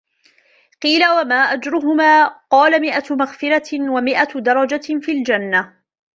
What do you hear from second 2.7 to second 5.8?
مِائَةُ مَغْفِرَةٍ وَمِائَةُ دَرَجَةٍ فِي الْجَنَّةِ